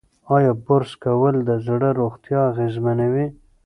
[0.35, 3.25] ایا برس کول د زړه روغتیا اغېزمنوي؟